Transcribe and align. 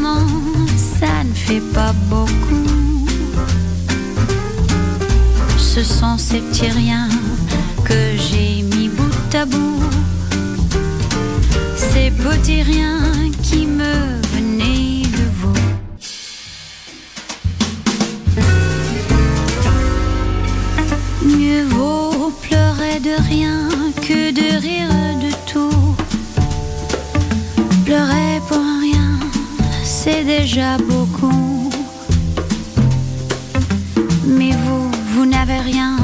Ça 0.00 1.24
ne 1.24 1.34
fait 1.34 1.62
pas 1.74 1.92
beaucoup. 2.08 3.06
Ce 5.56 5.82
sont 5.82 6.16
ces 6.18 6.40
petits 6.40 6.70
riens 6.70 7.08
que 7.84 8.16
j'ai 8.16 8.62
mis 8.62 8.88
bout 8.88 9.34
à 9.34 9.44
bout. 9.44 9.80
Ces 11.76 12.10
petits 12.10 12.62
riens 12.62 13.12
qui 13.42 13.66
me 13.66 14.20
venaient 14.34 15.02
de 15.18 15.24
vous. 15.38 15.62
Mieux 21.24 21.64
vaut 21.64 22.32
pleurer 22.42 23.00
de 23.00 23.14
rien 23.28 23.68
que 24.00 24.30
de 24.32 24.60
rire 24.60 25.17
déjà 30.28 30.76
beaucoup. 30.76 31.70
Mais 34.26 34.52
vous, 34.62 34.90
vous 35.12 35.24
n'avez 35.24 35.60
rien 35.72 35.96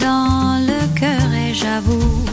dans 0.00 0.58
le 0.70 0.80
cœur 0.98 1.28
et 1.32 1.54
j'avoue, 1.54 2.24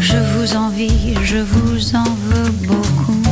je 0.00 0.18
vous 0.32 0.54
envie, 0.54 1.14
je 1.24 1.38
vous 1.38 1.96
en 1.96 2.10
veux 2.28 2.50
beaucoup. 2.68 3.24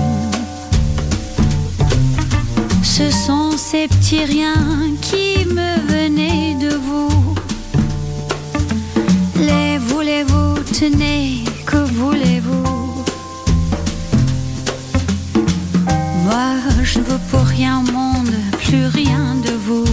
Ce 2.83 3.11
sont 3.11 3.51
ces 3.59 3.87
petits 3.87 4.25
riens 4.25 4.95
qui 5.03 5.45
me 5.59 5.71
venaient 5.93 6.57
de 6.65 6.73
vous. 6.89 7.35
Les 9.49 9.77
voulez-vous, 9.77 10.55
tenez, 10.81 11.45
que 11.67 11.77
voulez-vous? 11.77 12.36
Rien 17.57 17.79
au 17.79 17.91
monde, 17.91 18.35
plus 18.59 18.87
rien 18.87 19.35
de 19.43 19.53
vous. 19.67 19.85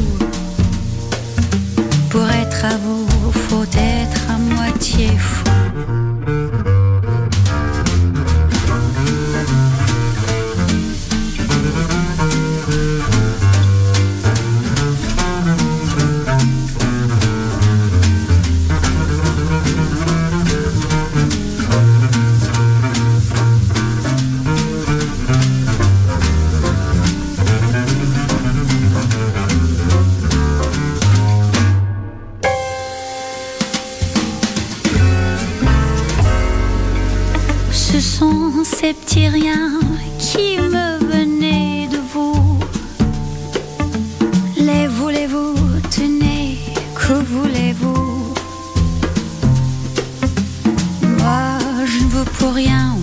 Pour 2.10 2.30
être 2.30 2.66
à 2.66 2.78
vous, 2.78 3.08
faut 3.32 3.64
être 3.78 4.22
à 4.30 4.38
moitié 4.38 5.08
fou. 5.18 5.44
Pour 52.54 52.58
rien 52.58 53.03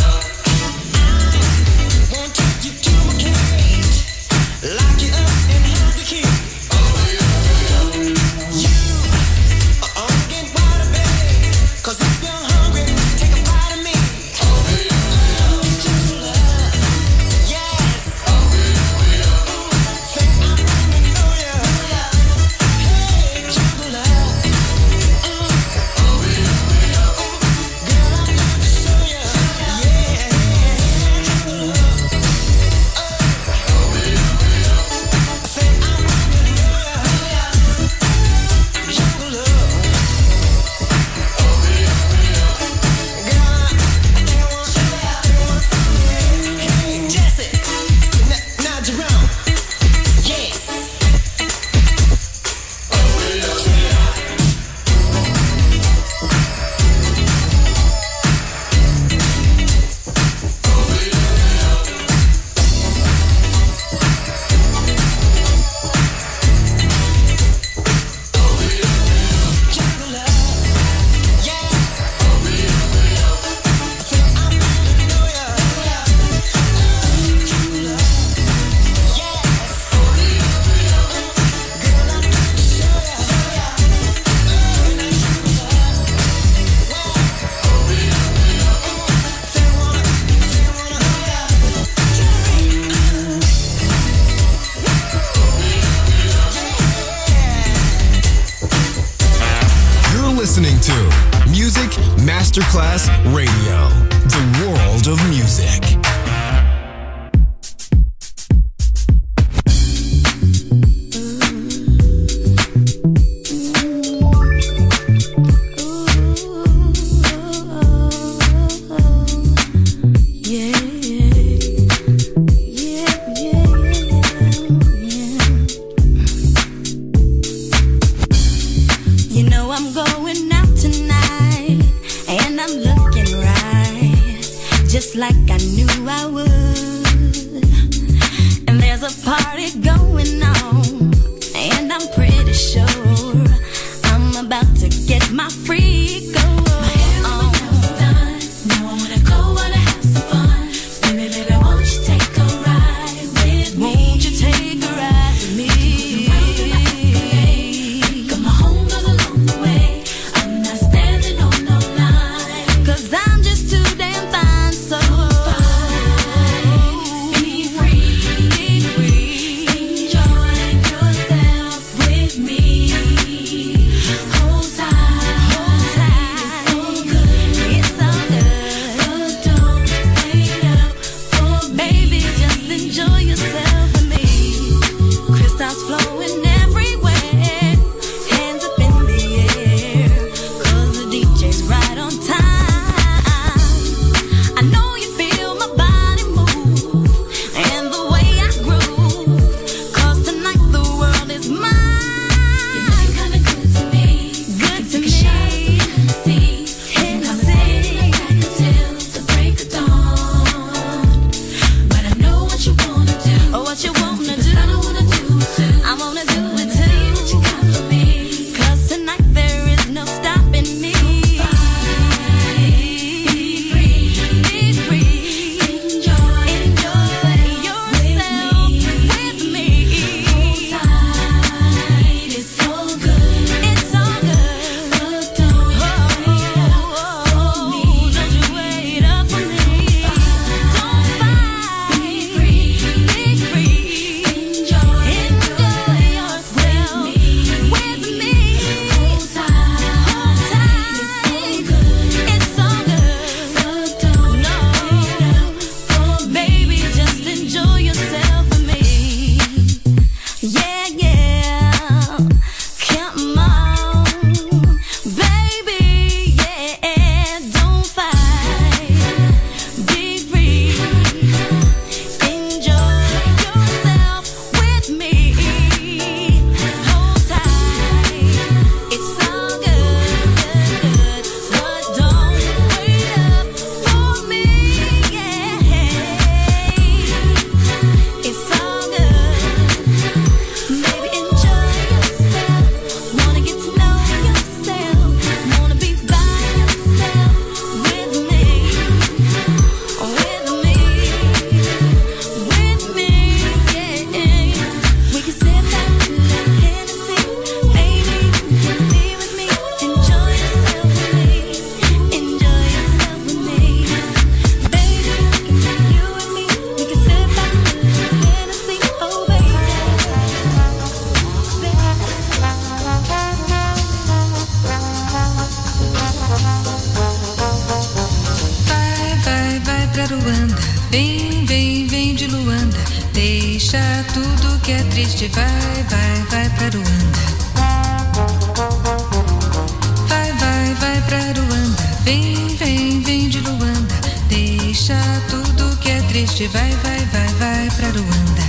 Vem, 342.03 342.47
vem, 342.57 343.01
vem 343.01 343.29
de 343.29 343.39
Luanda, 343.39 343.95
deixa 344.27 344.99
tudo 345.29 345.77
que 345.77 345.89
é 345.89 346.01
triste, 346.03 346.47
vai, 346.47 346.69
vai, 346.83 346.99
vai, 347.05 347.27
vai 347.35 347.69
pra 347.77 347.89
Luanda. 347.89 348.41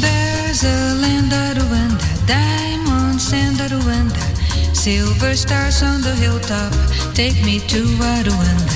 There's 0.00 0.64
a 0.64 0.94
land 1.00 1.32
at 1.32 1.56
Rwanda, 1.56 2.04
diamonds 2.26 3.32
and 3.32 3.56
Rwanda, 3.56 4.20
silver 4.74 5.34
stars 5.34 5.82
on 5.82 6.02
the 6.02 6.14
hilltop, 6.14 6.72
take 7.14 7.42
me 7.42 7.58
to 7.68 7.84
Rwanda. 7.96 8.74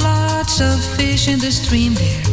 Lots 0.00 0.60
of 0.60 0.80
fish 0.96 1.28
in 1.28 1.40
the 1.40 1.50
stream 1.50 1.94
there. 1.94 2.27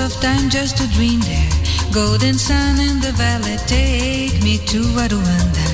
of 0.00 0.12
time, 0.20 0.48
just 0.48 0.80
a 0.80 0.88
dream 0.94 1.20
there. 1.20 1.50
Golden 1.92 2.34
sun 2.34 2.78
in 2.78 3.00
the 3.00 3.12
valley, 3.12 3.56
take 3.66 4.42
me 4.42 4.58
to 4.66 4.80
Aruanda. 5.02 5.66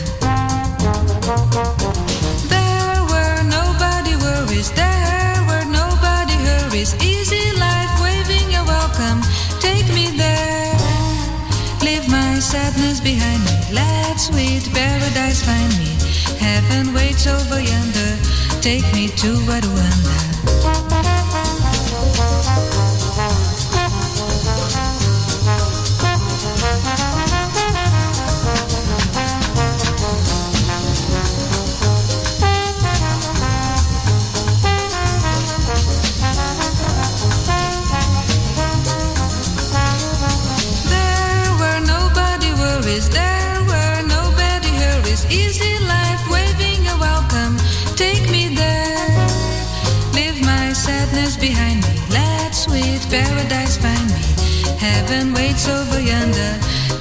There 2.49 3.01
were 3.13 3.43
nobody 3.45 4.15
worries, 4.17 4.71
there 4.73 5.39
were 5.49 5.65
nobody 5.65 6.37
hurries. 6.47 6.95
Easy 7.03 7.53
life 7.59 7.93
waving 8.01 8.55
a 8.55 8.65
welcome, 8.65 9.21
take 9.61 9.89
me 9.95 10.11
there. 10.17 10.75
Leave 11.83 12.09
my 12.09 12.39
sadness 12.39 13.01
behind 13.01 13.45
me, 13.45 13.57
let 13.73 14.19
sweet 14.19 14.65
paradise 14.73 15.43
find 15.43 15.73
me. 15.79 15.93
Heaven 16.39 16.95
waits 16.95 17.27
over 17.27 17.61
yonder, 17.61 18.13
take 18.61 18.87
me 18.95 19.09
to 19.09 19.31
Aruanda. 19.57 20.34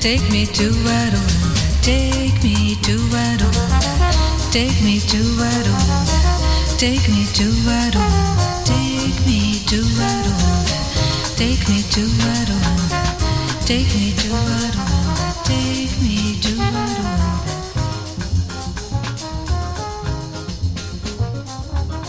Take 0.04 0.30
me 0.30 0.46
to 0.48 0.70
Adoland, 0.70 1.82
take 1.82 2.44
me 2.44 2.76
to 2.82 2.98
Adoland, 3.16 4.52
take 4.52 4.84
me 4.84 5.00
to 5.00 5.18
Adoland, 5.40 6.78
take 6.78 7.08
me 7.08 7.26
to 7.32 7.44
Adoland, 7.70 8.66
take 8.66 9.26
me 9.26 9.64
to 9.64 9.80
Adoland, 9.80 10.68
take 11.38 11.66
me 11.70 11.82
to 11.88 12.02
Adoland, 12.02 12.92
take 13.66 13.96
me 13.96 14.12
to 14.12 14.28
Adoland, 14.28 15.44
take 15.46 15.96
me 16.02 16.38
to 16.42 16.50
Adoland. 16.50 17.52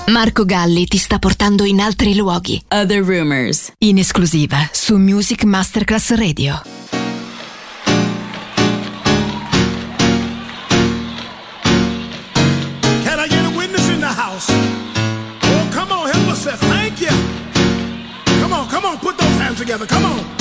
Marco 0.09 0.44
Galli 0.44 0.87
ti 0.87 0.98
sta 0.98 1.20
portando 1.20 1.62
in 1.62 1.78
altri 1.78 2.16
luoghi. 2.16 2.61
Other 2.70 3.04
Rumors. 3.04 3.70
In 3.78 3.98
esclusiva 3.98 4.68
su 4.72 4.96
Music 4.96 5.44
Masterclass 5.44 6.11
Radio. 6.16 6.73
Together. 19.78 19.87
Come 19.87 20.04
on. 20.04 20.34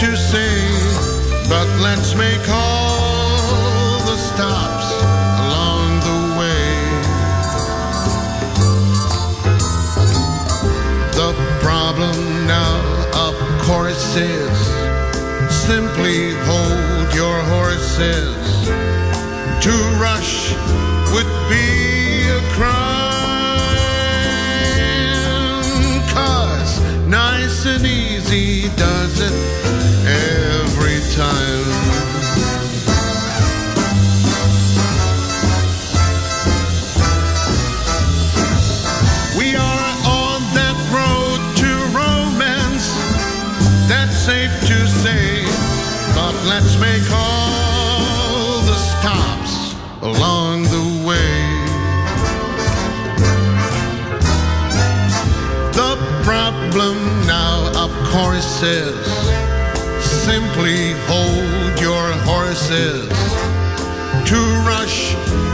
to 0.00 0.16
say, 0.16 0.56
but 1.46 1.68
let's 1.82 2.14
make 2.14 2.40
all 2.48 4.00
the 4.08 4.16
stops 4.16 4.92
along 5.44 6.00
the 6.08 6.20
way. 6.40 6.72
The 11.20 11.34
problem 11.60 12.16
now, 12.46 12.80
of 13.28 13.34
course, 13.66 14.16
is 14.16 14.58
simply 15.68 16.32
hold 16.48 17.14
your 17.14 17.38
horses. 17.52 18.40
To 19.66 19.74
rush 20.00 20.54
would 21.12 21.30
be 21.50 22.24
a 22.24 22.40
crime. 22.56 22.80
Cause 26.08 26.80
nice 27.06 27.66
and 27.66 27.84
easy 27.84 28.70
does 28.76 29.20
it 29.20 29.59
time. 31.20 31.49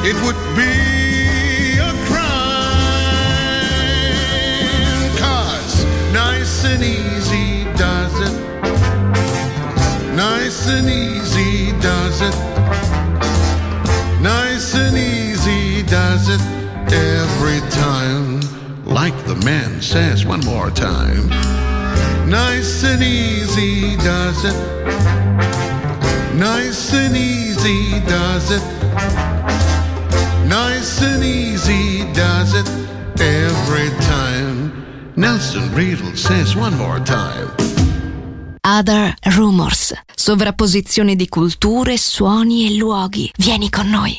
it 0.09 0.15
would 0.25 0.39
be 0.55 1.79
a 1.83 1.93
crime. 2.07 2.31
Cause 5.19 5.85
nice 6.13 6.65
and 6.65 6.81
easy 6.81 7.65
does 7.77 8.15
it. 8.29 8.35
Nice 10.15 10.69
and 10.69 10.89
easy 10.89 11.73
does 11.81 12.21
it. 12.21 12.37
Nice 14.23 14.77
and 14.77 14.97
easy 14.97 15.83
does 15.83 16.29
it 16.29 16.41
every 16.93 17.61
time. 17.71 18.41
Like 18.85 19.17
the 19.27 19.35
man 19.45 19.83
says 19.83 20.25
one 20.25 20.45
more 20.45 20.71
time. 20.71 21.29
Nice 22.31 22.85
and 22.85 23.03
easy 23.03 23.97
does 23.97 24.45
it. 24.45 24.57
Nice 26.37 26.95
and 26.95 27.17
easy 27.17 27.99
does 28.07 28.53
it 28.53 28.76
easy 31.27 32.05
does 32.13 32.55
it 32.55 32.69
every 33.21 33.91
time. 34.07 34.73
Nelson 35.17 35.73
Riddle 35.75 36.15
says 36.15 36.55
one 36.55 36.77
more 36.77 37.01
time. 37.03 37.51
Other 38.61 39.15
Rumors, 39.37 39.93
sovrapposizione 40.15 41.15
di 41.15 41.29
culture, 41.29 41.97
suoni 41.97 42.67
e 42.67 42.77
luoghi. 42.77 43.31
Vieni 43.37 43.71
con 43.71 43.89
noi. 43.89 44.19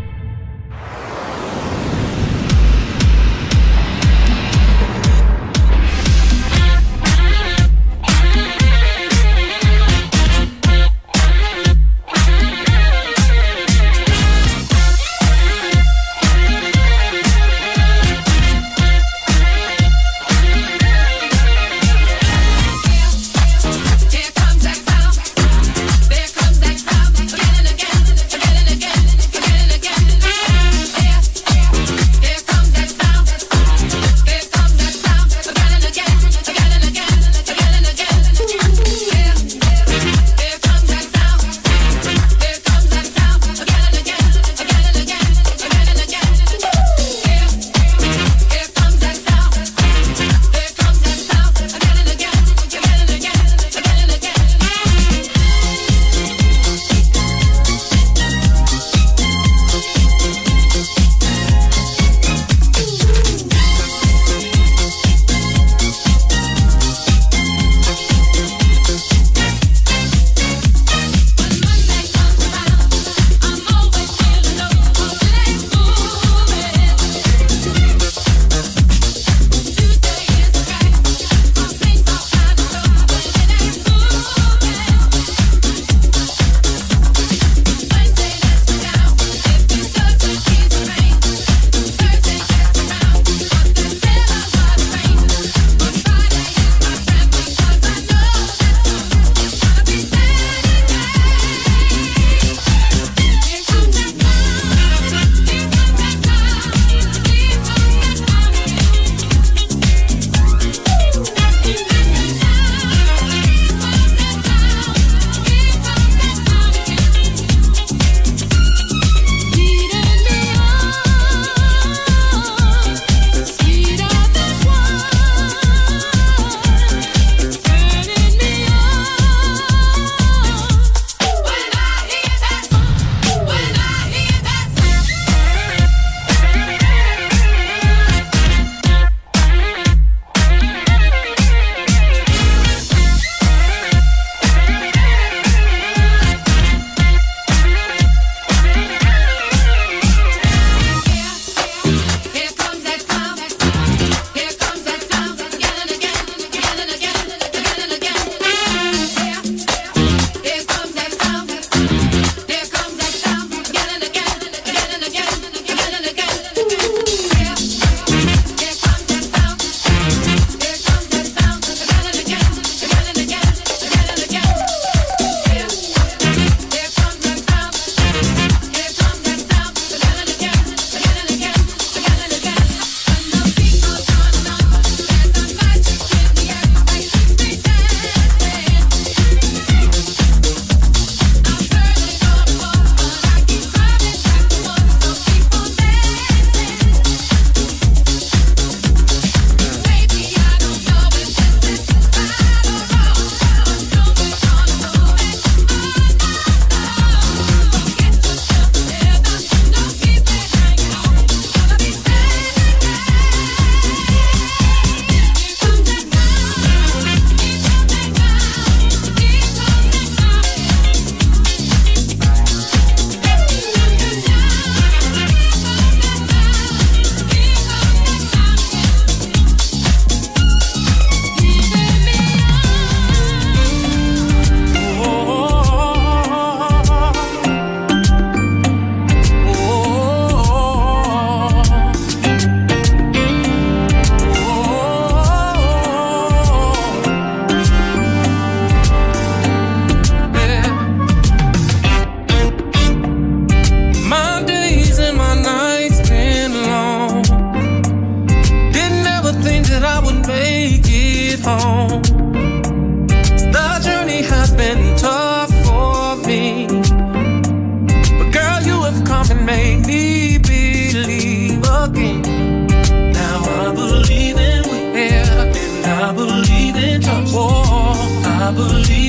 believe. 278.67 279.01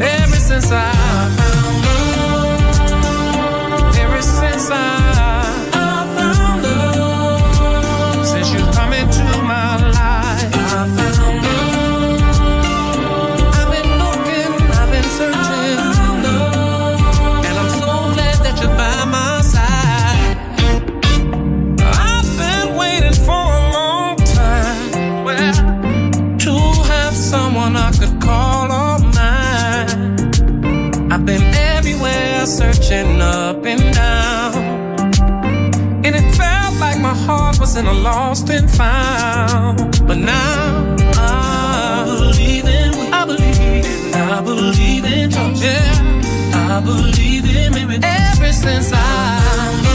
Ever 0.00 0.36
since 0.36 0.70
I 0.72 1.09
lost 37.70 37.78
and 37.78 37.88
I 37.88 37.92
lost 37.92 38.50
and 38.50 38.70
found. 38.70 40.06
But 40.06 40.18
now 40.18 40.96
I, 41.14 42.02
I 42.02 42.04
believe 42.04 42.64
in, 42.64 43.12
I 43.12 43.24
believe 43.24 43.84
in, 43.84 44.14
I 44.14 44.40
believe 44.42 45.04
in, 45.04 45.30
yeah. 45.56 46.76
I 46.76 46.80
believe 46.80 47.44
in 47.44 47.72
miracles. 47.72 48.38
Ever 48.38 48.52
since 48.52 48.92
I. 48.92 49.89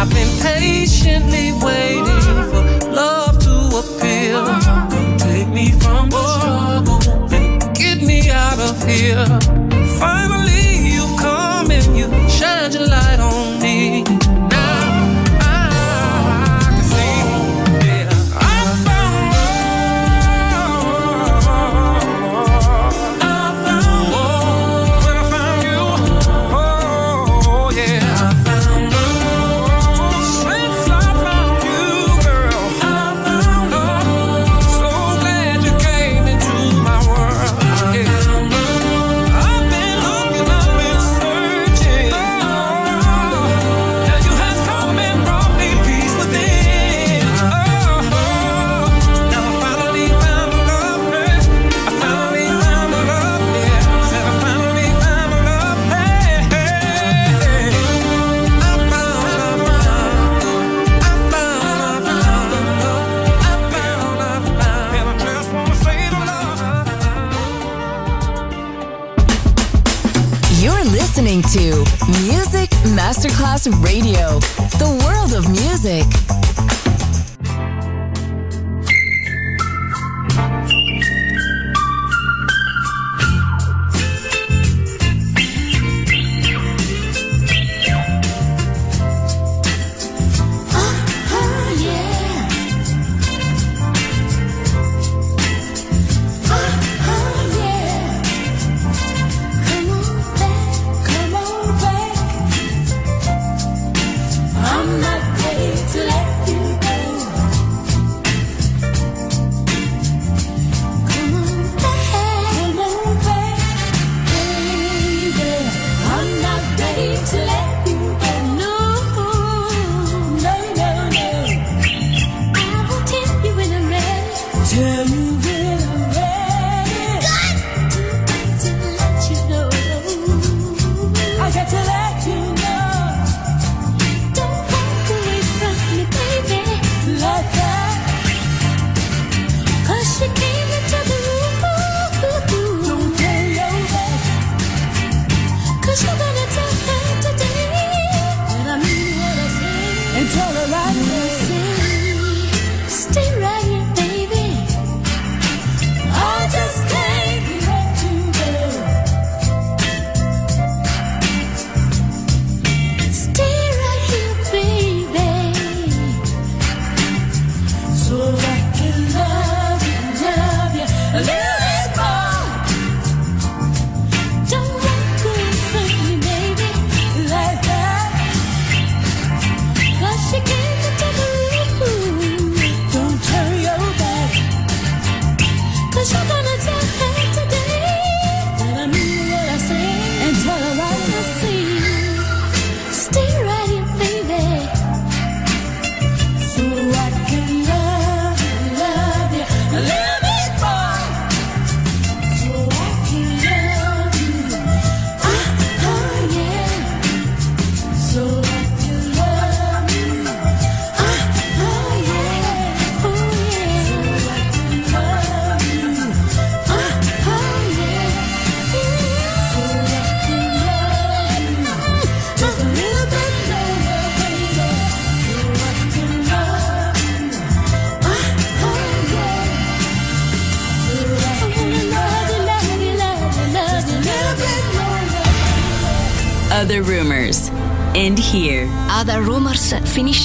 I've 0.00 0.08
been 0.10 0.28
patiently 0.40 1.50
waiting 1.60 2.04
for 2.50 2.88
love 2.88 3.36
to 3.40 3.78
appear. 3.80 4.44
Don't 4.90 5.18
take 5.18 5.48
me 5.48 5.72
from 5.72 6.08
the 6.08 6.22
struggle 6.38 7.28
get 7.74 8.00
me 8.00 8.30
out 8.30 8.60
of 8.60 8.80
here. 8.86 9.67